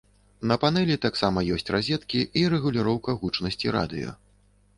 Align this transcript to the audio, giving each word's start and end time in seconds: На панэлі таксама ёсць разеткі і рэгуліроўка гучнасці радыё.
На 0.51 0.55
панэлі 0.61 0.95
таксама 1.03 1.43
ёсць 1.55 1.69
разеткі 1.75 2.25
і 2.41 2.47
рэгуліроўка 2.55 3.17
гучнасці 3.21 3.67
радыё. 3.79 4.17